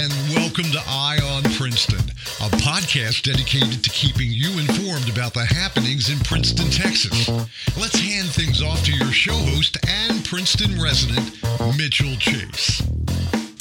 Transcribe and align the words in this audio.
and 0.00 0.12
welcome 0.34 0.64
to 0.64 0.82
Eye 0.86 1.18
on 1.22 1.42
Princeton, 1.52 1.98
a 2.40 2.48
podcast 2.56 3.22
dedicated 3.22 3.84
to 3.84 3.90
keeping 3.90 4.30
you 4.30 4.58
informed 4.58 5.10
about 5.10 5.34
the 5.34 5.44
happenings 5.44 6.08
in 6.08 6.18
Princeton, 6.20 6.70
Texas. 6.70 7.28
Let's 7.78 8.00
hand 8.00 8.30
things 8.30 8.62
off 8.62 8.82
to 8.84 8.92
your 8.92 9.12
show 9.12 9.34
host 9.34 9.76
and 9.86 10.24
Princeton 10.24 10.80
resident, 10.80 11.30
Mitchell 11.76 12.16
Chase. 12.16 12.80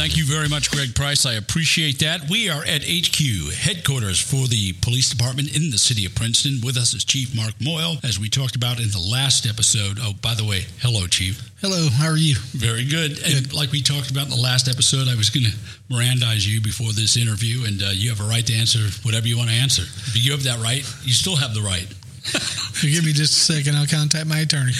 Thank 0.00 0.16
you 0.16 0.24
very 0.24 0.48
much, 0.48 0.70
Greg 0.70 0.94
Price. 0.94 1.26
I 1.26 1.34
appreciate 1.34 1.98
that. 1.98 2.30
We 2.30 2.48
are 2.48 2.64
at 2.64 2.80
HQ, 2.88 3.52
headquarters 3.52 4.18
for 4.18 4.48
the 4.48 4.72
police 4.80 5.10
department 5.10 5.54
in 5.54 5.68
the 5.68 5.76
city 5.76 6.06
of 6.06 6.14
Princeton. 6.14 6.60
With 6.64 6.78
us 6.78 6.94
is 6.94 7.04
Chief 7.04 7.36
Mark 7.36 7.52
Moyle, 7.60 7.98
as 8.02 8.18
we 8.18 8.30
talked 8.30 8.56
about 8.56 8.80
in 8.80 8.88
the 8.92 8.98
last 8.98 9.46
episode. 9.46 9.98
Oh, 10.00 10.14
by 10.22 10.32
the 10.32 10.42
way, 10.42 10.64
hello, 10.80 11.06
Chief. 11.06 11.52
Hello, 11.60 11.90
how 11.90 12.08
are 12.08 12.16
you? 12.16 12.36
Very 12.56 12.86
good. 12.86 13.20
And 13.22 13.52
like 13.52 13.72
we 13.72 13.82
talked 13.82 14.10
about 14.10 14.24
in 14.24 14.30
the 14.30 14.40
last 14.40 14.68
episode, 14.68 15.06
I 15.06 15.16
was 15.16 15.28
going 15.28 15.44
to 15.44 15.56
Mirandize 15.92 16.48
you 16.48 16.62
before 16.62 16.94
this 16.94 17.18
interview, 17.18 17.66
and 17.66 17.82
uh, 17.82 17.92
you 17.92 18.08
have 18.08 18.24
a 18.24 18.28
right 18.28 18.46
to 18.46 18.54
answer 18.54 18.80
whatever 19.04 19.28
you 19.28 19.36
want 19.36 19.50
to 19.50 19.56
answer. 19.56 19.82
If 19.82 20.16
you 20.16 20.32
have 20.32 20.44
that 20.44 20.60
right, 20.60 20.80
you 21.04 21.12
still 21.12 21.36
have 21.36 21.52
the 21.52 21.60
right. 21.60 21.92
Give 22.80 23.04
me 23.04 23.12
just 23.12 23.36
a 23.36 23.52
second. 23.52 23.76
I'll 23.76 23.86
contact 23.86 24.26
my 24.26 24.40
attorney. 24.40 24.72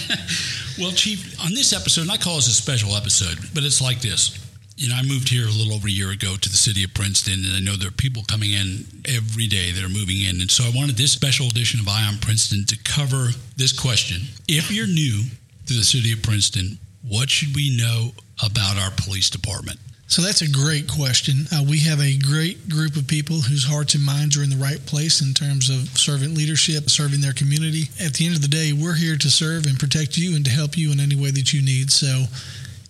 well, 0.78 0.92
Chief, 0.92 1.40
on 1.40 1.54
this 1.54 1.72
episode, 1.72 2.02
and 2.02 2.10
I 2.10 2.18
call 2.18 2.36
this 2.36 2.48
a 2.48 2.52
special 2.52 2.92
episode, 2.96 3.38
but 3.54 3.64
it's 3.64 3.80
like 3.80 4.02
this. 4.02 4.41
You 4.76 4.88
know, 4.88 4.96
I 4.96 5.02
moved 5.02 5.28
here 5.28 5.46
a 5.46 5.50
little 5.50 5.74
over 5.74 5.86
a 5.86 5.90
year 5.90 6.10
ago 6.10 6.36
to 6.36 6.48
the 6.48 6.56
city 6.56 6.82
of 6.82 6.94
Princeton, 6.94 7.44
and 7.44 7.54
I 7.54 7.60
know 7.60 7.76
there 7.76 7.88
are 7.88 7.92
people 7.92 8.24
coming 8.24 8.52
in 8.52 8.86
every 9.06 9.46
day 9.46 9.70
that 9.70 9.84
are 9.84 9.88
moving 9.88 10.22
in. 10.22 10.40
And 10.40 10.50
so 10.50 10.64
I 10.64 10.72
wanted 10.74 10.96
this 10.96 11.12
special 11.12 11.46
edition 11.46 11.78
of 11.78 11.88
Eye 11.88 12.08
on 12.08 12.18
Princeton 12.18 12.64
to 12.66 12.78
cover 12.82 13.30
this 13.56 13.72
question. 13.72 14.22
If 14.48 14.70
you're 14.70 14.86
new 14.86 15.24
to 15.66 15.74
the 15.74 15.84
city 15.84 16.12
of 16.12 16.22
Princeton, 16.22 16.78
what 17.06 17.30
should 17.30 17.54
we 17.54 17.76
know 17.76 18.12
about 18.42 18.78
our 18.78 18.90
police 18.96 19.30
department? 19.30 19.78
So 20.12 20.20
that's 20.20 20.42
a 20.42 20.50
great 20.50 20.88
question. 20.88 21.46
Uh, 21.50 21.64
we 21.66 21.78
have 21.88 21.98
a 22.00 22.18
great 22.18 22.68
group 22.68 22.96
of 22.96 23.06
people 23.06 23.36
whose 23.36 23.64
hearts 23.64 23.94
and 23.94 24.04
minds 24.04 24.36
are 24.36 24.42
in 24.42 24.50
the 24.50 24.56
right 24.56 24.84
place 24.84 25.22
in 25.22 25.32
terms 25.32 25.70
of 25.70 25.96
servant 25.96 26.36
leadership, 26.36 26.90
serving 26.90 27.22
their 27.22 27.32
community. 27.32 27.88
At 27.98 28.12
the 28.12 28.26
end 28.26 28.36
of 28.36 28.42
the 28.42 28.48
day, 28.48 28.74
we're 28.74 28.96
here 28.96 29.16
to 29.16 29.30
serve 29.30 29.64
and 29.64 29.78
protect 29.78 30.18
you 30.18 30.36
and 30.36 30.44
to 30.44 30.50
help 30.50 30.76
you 30.76 30.92
in 30.92 31.00
any 31.00 31.16
way 31.16 31.30
that 31.30 31.54
you 31.54 31.62
need. 31.62 31.90
So 31.90 32.24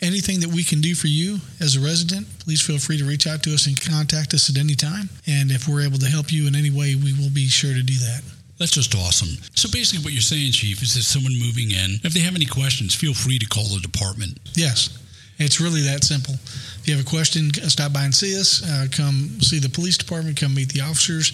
anything 0.03 0.41
that 0.41 0.51
we 0.51 0.65
can 0.65 0.81
do 0.81 0.95
for 0.95 1.07
you 1.07 1.39
as 1.61 1.77
a 1.77 1.81
resident, 1.81 2.27
please 2.41 2.61
feel 2.61 2.79
free 2.79 2.99
to 2.99 3.05
reach 3.05 3.27
out 3.27 3.43
to 3.45 3.55
us 3.55 3.67
and 3.67 3.81
contact 3.81 4.35
us 4.35 4.51
at 4.51 4.59
any 4.59 4.75
time. 4.75 5.09
And 5.27 5.51
if 5.51 5.69
we're 5.69 5.83
able 5.83 5.99
to 5.99 6.07
help 6.07 6.33
you 6.33 6.47
in 6.49 6.55
any 6.55 6.71
way, 6.71 6.95
we 6.95 7.15
will 7.15 7.31
be 7.31 7.47
sure 7.47 7.73
to 7.73 7.83
do 7.83 7.95
that. 7.95 8.23
That's 8.59 8.73
just 8.73 8.95
awesome. 8.95 9.43
So 9.55 9.69
basically, 9.73 10.05
what 10.05 10.13
you're 10.13 10.23
saying, 10.23 10.53
Chief, 10.53 10.83
is 10.83 10.95
that 10.95 11.03
someone 11.03 11.33
moving 11.39 11.71
in, 11.71 11.99
if 12.05 12.13
they 12.13 12.21
have 12.21 12.35
any 12.35 12.45
questions, 12.45 12.95
feel 12.95 13.15
free 13.15 13.39
to 13.39 13.47
call 13.47 13.65
the 13.65 13.81
department. 13.81 14.39
Yes, 14.55 14.99
it's 15.39 15.61
really 15.61 15.81
that 15.83 16.05
simple. 16.05 16.35
If 16.35 16.83
you 16.87 16.97
have 16.97 17.05
a 17.05 17.09
question, 17.09 17.53
stop 17.69 17.93
by 17.93 18.05
and 18.05 18.15
see 18.15 18.39
us. 18.39 18.63
Uh, 18.63 18.87
come 18.91 19.41
see 19.41 19.59
the 19.59 19.69
police 19.69 19.97
department. 19.97 20.39
Come 20.39 20.55
meet 20.55 20.73
the 20.73 20.83
officers, 20.83 21.33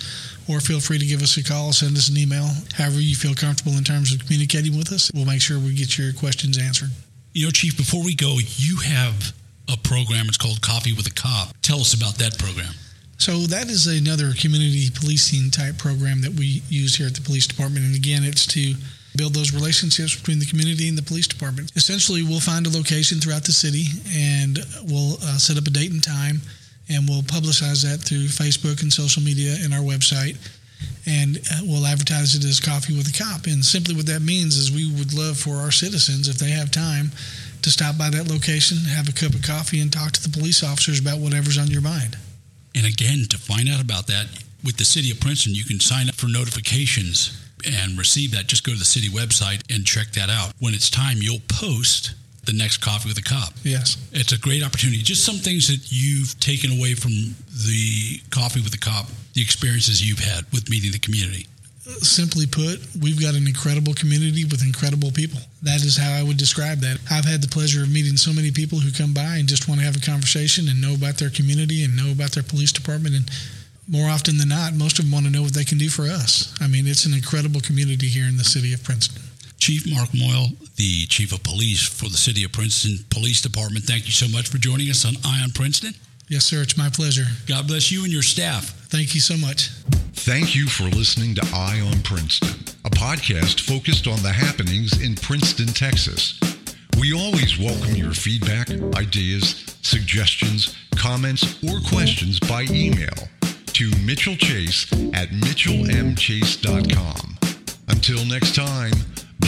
or 0.49 0.61
feel 0.61 0.81
free 0.81 0.99
to 0.99 1.05
give 1.05 1.23
us 1.23 1.37
a 1.37 1.45
call, 1.45 1.73
send 1.73 1.97
us 1.97 2.09
an 2.09 2.17
email. 2.17 2.49
However 2.75 3.01
you 3.01 3.17
feel 3.17 3.35
comfortable 3.35 3.77
in 3.77 3.85
terms 3.85 4.13
of 4.15 4.25
communicating 4.25 4.77
with 4.77 4.93
us, 4.93 5.11
we'll 5.13 5.27
make 5.27 5.43
sure 5.43 5.59
we 5.59 5.75
get 5.75 5.99
your 5.99 6.13
questions 6.13 6.57
answered. 6.57 6.91
You 7.39 7.45
know, 7.45 7.53
Chief, 7.53 7.77
before 7.77 8.03
we 8.03 8.17
go, 8.17 8.37
you 8.57 8.79
have 8.79 9.33
a 9.71 9.77
program. 9.77 10.27
It's 10.27 10.37
called 10.37 10.61
Coffee 10.61 10.93
with 10.93 11.07
a 11.07 11.15
Cop. 11.15 11.55
Tell 11.63 11.79
us 11.79 11.95
about 11.95 12.17
that 12.19 12.37
program. 12.37 12.75
So 13.19 13.47
that 13.47 13.71
is 13.71 13.87
another 13.87 14.33
community 14.35 14.91
policing 14.91 15.53
type 15.53 15.79
program 15.79 16.21
that 16.23 16.33
we 16.33 16.63
use 16.67 16.97
here 16.97 17.07
at 17.07 17.15
the 17.15 17.21
police 17.21 17.47
department. 17.47 17.87
And 17.87 17.95
again, 17.95 18.25
it's 18.25 18.45
to 18.59 18.75
build 19.15 19.35
those 19.35 19.55
relationships 19.55 20.17
between 20.17 20.41
the 20.41 20.47
community 20.47 20.89
and 20.89 20.99
the 20.99 21.03
police 21.03 21.29
department. 21.29 21.71
Essentially, 21.77 22.25
we'll 22.25 22.41
find 22.41 22.67
a 22.67 22.71
location 22.71 23.21
throughout 23.21 23.45
the 23.45 23.55
city 23.55 23.87
and 24.11 24.59
we'll 24.91 25.15
uh, 25.23 25.39
set 25.39 25.57
up 25.57 25.67
a 25.69 25.71
date 25.71 25.93
and 25.93 26.03
time 26.03 26.41
and 26.89 27.09
we'll 27.09 27.23
publicize 27.23 27.87
that 27.87 28.03
through 28.03 28.27
Facebook 28.27 28.83
and 28.83 28.93
social 28.93 29.23
media 29.23 29.55
and 29.63 29.73
our 29.73 29.87
website. 29.87 30.35
And 31.07 31.39
uh, 31.51 31.61
we'll 31.63 31.87
advertise 31.87 32.35
it 32.35 32.45
as 32.45 32.61
Coffee 32.61 32.97
with 32.97 33.09
a 33.09 33.17
Cop. 33.17 33.47
And 33.47 33.65
simply 33.65 33.95
what 33.95 34.07
that 34.07 34.23
means 34.23 34.57
is 34.57 34.71
we 34.71 34.91
would 34.93 35.15
love 35.15 35.39
for 35.39 35.57
our 35.57 35.71
citizens, 35.71 36.29
if 36.29 36.37
they 36.37 36.51
have 36.51 36.71
time, 36.71 37.13
to 37.63 37.71
stop 37.71 37.97
by 37.99 38.11
that 38.11 38.29
location, 38.29 38.79
have 38.79 39.09
a 39.09 39.13
cup 39.13 39.35
of 39.35 39.43
coffee, 39.43 39.81
and 39.81 39.93
talk 39.93 40.13
to 40.13 40.23
the 40.23 40.29
police 40.29 40.63
officers 40.63 41.01
about 41.01 41.19
whatever's 41.19 41.59
on 41.59 41.69
your 41.69 41.83
mind. 41.83 42.17
And 42.75 42.87
again, 42.87 43.25
to 43.31 43.39
find 43.39 43.69
out 43.69 43.81
about 43.81 44.07
that 44.07 44.27
with 44.65 44.77
the 44.77 44.85
city 44.85 45.11
of 45.11 45.21
Princeton, 45.21 45.55
you 45.55 45.65
can 45.65 45.81
sign 45.81 46.09
up 46.09 46.15
for 46.15 46.29
notifications 46.29 47.37
and 47.67 47.99
receive 47.99 48.33
that. 48.33 48.47
Just 48.47 48.65
go 48.65 48.73
to 48.73 48.79
the 48.79 48.85
city 48.85 49.09
website 49.09 49.63
and 49.75 49.85
check 49.85 50.13
that 50.13 50.31
out. 50.31 50.53
When 50.59 50.75
it's 50.75 50.91
time, 50.91 51.19
you'll 51.21 51.43
post 51.49 52.15
the 52.45 52.53
next 52.53 52.79
coffee 52.79 53.09
with 53.09 53.19
a 53.19 53.23
cop. 53.23 53.53
Yes. 53.63 53.97
It's 54.13 54.33
a 54.33 54.39
great 54.39 54.63
opportunity. 54.63 55.03
Just 55.03 55.25
some 55.25 55.37
things 55.37 55.69
that 55.69 55.93
you've 55.93 56.39
taken 56.41 56.73
away 56.73 56.95
from 56.95 57.13
the 57.67 58.21
coffee 58.31 58.61
with 58.61 58.75
a 58.75 58.79
cop, 58.79 59.07
the 59.35 59.43
experiences 59.43 60.01
you've 60.07 60.21
had 60.21 60.45
with 60.53 60.71
meeting 60.71 60.93
the 60.93 60.99
community. 60.99 61.47
Simply 62.05 62.47
put, 62.47 62.81
we've 63.01 63.21
got 63.21 63.35
an 63.35 63.47
incredible 63.47 63.95
community 63.95 64.45
with 64.45 64.63
incredible 64.63 65.11
people. 65.11 65.41
That 65.63 65.83
is 65.83 65.97
how 65.97 66.13
I 66.13 66.23
would 66.23 66.37
describe 66.37 66.81
that. 66.81 66.99
I've 67.11 67.25
had 67.25 67.41
the 67.41 67.49
pleasure 67.49 67.83
of 67.83 67.91
meeting 67.91 68.17
so 68.17 68.33
many 68.33 68.51
people 68.51 68.79
who 68.79 68.93
come 68.93 69.15
by 69.15 69.37
and 69.37 69.49
just 69.49 69.69
want 69.69 69.81
to 69.81 69.87
have 69.87 69.97
a 69.97 70.01
conversation 70.01 70.69
and 70.69 70.81
know 70.81 70.95
about 70.95 71.17
their 71.17 71.31
community 71.31 71.85
and 71.85 71.97
know 71.97 72.13
about 72.13 72.33
their 72.33 72.43
police 72.43 72.73
department. 72.73 73.15
And 73.15 73.31
more 73.89 74.09
often 74.11 74.37
than 74.37 74.51
not, 74.51 74.75
most 74.75 74.99
of 74.99 75.07
them 75.07 75.13
want 75.13 75.25
to 75.27 75.33
know 75.33 75.43
what 75.43 75.55
they 75.55 75.65
can 75.65 75.79
do 75.79 75.89
for 75.89 76.03
us. 76.05 76.55
I 76.61 76.69
mean, 76.69 76.87
it's 76.87 77.07
an 77.07 77.15
incredible 77.15 77.63
community 77.63 78.07
here 78.07 78.29
in 78.29 78.37
the 78.37 78.45
city 78.45 78.75
of 78.75 78.85
Princeton. 78.85 79.23
Chief 79.69 79.85
Mark 79.95 80.09
Moyle, 80.15 80.49
the 80.77 81.05
Chief 81.09 81.31
of 81.31 81.43
Police 81.43 81.87
for 81.87 82.09
the 82.09 82.17
City 82.17 82.43
of 82.43 82.53
Princeton 82.53 83.05
Police 83.11 83.43
Department, 83.43 83.85
thank 83.85 84.07
you 84.07 84.13
so 84.13 84.27
much 84.27 84.49
for 84.49 84.57
joining 84.57 84.89
us 84.89 85.05
on 85.05 85.13
Eye 85.27 85.43
on 85.43 85.51
Princeton. 85.51 85.93
Yes, 86.27 86.47
sir. 86.47 86.63
It's 86.63 86.79
my 86.79 86.89
pleasure. 86.89 87.27
God 87.47 87.69
bless 87.69 87.93
you 87.93 88.03
and 88.03 88.11
your 88.11 88.23
staff. 88.23 88.71
Thank 88.89 89.15
you 89.15 89.21
so 89.21 89.37
much. 89.37 89.69
Thank 90.15 90.57
you 90.57 90.69
for 90.69 90.85
listening 90.85 91.35
to 91.35 91.47
Eye 91.53 91.83
on 91.85 92.01
Princeton, 92.01 92.65
a 92.87 92.89
podcast 92.89 93.61
focused 93.61 94.07
on 94.07 94.23
the 94.23 94.33
happenings 94.33 95.05
in 95.05 95.17
Princeton, 95.17 95.67
Texas. 95.67 96.41
We 96.99 97.13
always 97.13 97.59
welcome 97.59 97.95
your 97.95 98.15
feedback, 98.15 98.71
ideas, 98.97 99.67
suggestions, 99.83 100.75
comments, 100.97 101.63
or 101.63 101.79
questions 101.91 102.41
by 102.41 102.63
email 102.71 103.29
to 103.75 103.91
Mitchell 103.99 104.37
Chase 104.37 104.91
at 105.13 105.29
mitchellmchase.com. 105.29 107.35
Until 107.89 108.25
next 108.25 108.55
time, 108.55 108.93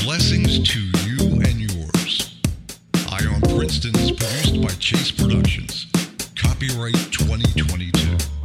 Blessings 0.05 0.59
to 0.71 0.81
you 1.05 1.41
and 1.43 1.61
yours. 1.61 2.41
Eye 3.11 3.27
on 3.27 3.41
Princeton 3.57 3.95
is 4.01 4.11
produced 4.13 4.63
by 4.63 4.69
Chase 4.81 5.11
Productions. 5.11 5.87
Copyright 6.35 6.95
2022. 7.13 8.40